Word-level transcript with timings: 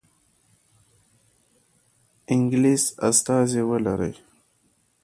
انګلیس 2.33 2.83
استازی 3.07 3.61
ولري. 3.69 4.11